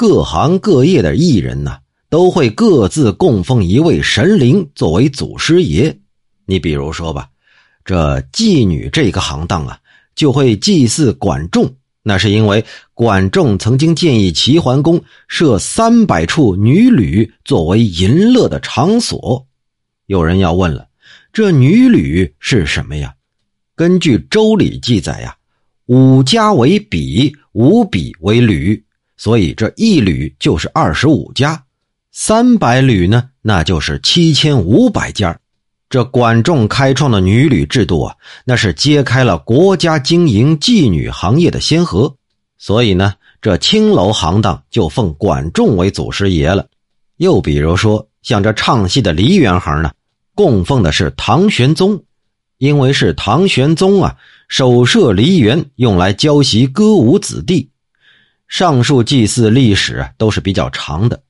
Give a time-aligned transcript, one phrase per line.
[0.00, 1.76] 各行各业的艺人呢，
[2.08, 5.94] 都会各自供奉一位神灵作为祖师爷。
[6.46, 7.28] 你比如说吧，
[7.84, 9.78] 这妓女这个行当啊，
[10.14, 19.46] 就会祭祀管仲，那是因为管仲曾经建议齐桓公设三百处女旅作为淫乐的场所。
[20.06, 20.88] 有人要问了，
[21.30, 23.12] 这女旅是什么呀？
[23.76, 25.36] 根据《周礼》记载呀，
[25.84, 28.82] 五家为比，五比为旅。
[29.20, 31.62] 所以这一旅就是二十五家，
[32.10, 35.38] 三百旅呢，那就是七千五百家。
[35.90, 42.16] 这管仲开创的女旅制度啊，那是揭开了国家经营妓女行业的先河。
[42.56, 43.12] 所以呢，
[43.42, 46.66] 这青楼行当就奉管仲为祖师爷了。
[47.18, 49.92] 又比如说，像这唱戏的梨园行呢，
[50.34, 52.02] 供奉的是唐玄宗，
[52.56, 54.16] 因为是唐玄宗啊，
[54.48, 57.68] 首设梨园，用来教习歌舞子弟。
[58.50, 61.22] 上述祭祀历史都是比较长的，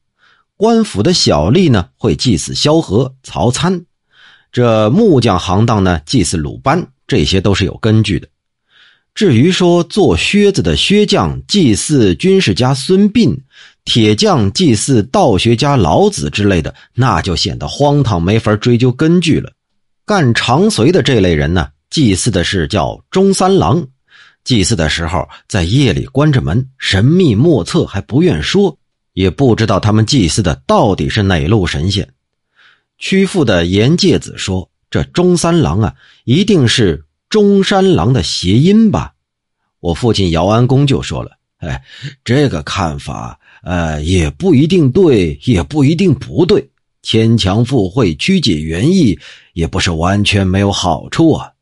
[0.56, 3.84] 官府的小吏呢会祭祀萧何、曹参，
[4.50, 8.26] 这木匠行当呢祭祀鲁班，这些都是有根据的。
[9.14, 13.36] 至于说做靴子的靴匠祭祀军事家孙膑，
[13.84, 19.52] 铁匠祭祀道学家老子之类的，那就显得荒唐，没法追究根据了。
[20.06, 23.86] 干长随的这类人呢，祭祀的是叫中三郎。
[24.44, 28.76] 祭祀的时候，在夜里关着门，神秘莫测，还不愿说，
[29.12, 32.08] 也不知道他们祭祀的到底是哪路神仙。
[32.98, 39.12] 曲阜的严介子说：“这中三郎啊，一定是中山狼的谐音吧？”
[39.80, 41.30] 我父亲姚安公就说了
[41.60, 41.82] ：“哎，
[42.24, 46.68] 这个看法，呃，也不一定对，也不一定不对，
[47.02, 49.18] 牵强附会，曲解原意，
[49.52, 51.52] 也不是完全没有好处啊。”